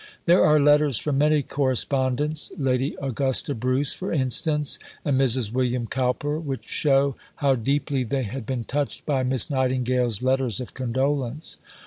There 0.25 0.43
are 0.43 0.59
letters 0.59 0.97
from 0.97 1.19
many 1.19 1.43
correspondents 1.43 2.51
Lady 2.57 2.97
Augusta 2.99 3.53
Bruce, 3.53 3.93
for 3.93 4.11
instance, 4.11 4.79
and 5.05 5.21
Mrs. 5.21 5.51
William 5.53 5.85
Cowper 5.85 6.39
which 6.39 6.65
show 6.67 7.15
how 7.35 7.53
deeply 7.53 8.03
they 8.03 8.23
had 8.23 8.47
been 8.47 8.63
touched 8.63 9.05
by 9.05 9.21
Miss 9.21 9.51
Nightingale's 9.51 10.23
letters 10.23 10.59
of 10.59 10.73
condolence. 10.73 11.57